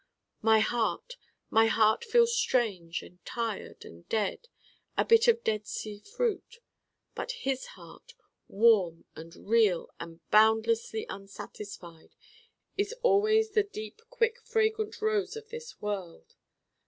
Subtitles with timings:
[0.41, 1.15] My Heart
[1.51, 4.47] my Heart feels strange and tired and dead,
[4.97, 6.57] a bit of dead sea fruit:
[7.13, 8.15] but his heart,
[8.47, 12.15] warm and real and boundlessly unsatisfied,
[12.75, 16.33] is always the deep quick fragrant Rose of this World.